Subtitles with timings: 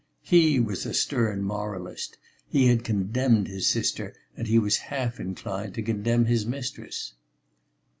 [0.23, 2.17] He was a stern moralist;
[2.47, 7.13] he had condemned his sister and he was half inclined to condemn his mistress.